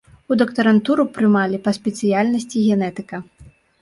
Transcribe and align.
У 0.35 0.35
дактарантуру 0.41 1.03
прымалі 1.17 1.57
па 1.67 1.71
спецыяльнасці 1.79 2.67
генетыка. 2.69 3.15